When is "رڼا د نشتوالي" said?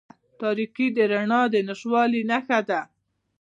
1.11-2.21